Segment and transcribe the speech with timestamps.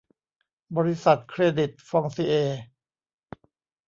[0.77, 2.59] บริษัทเครดิตฟองซิเอร์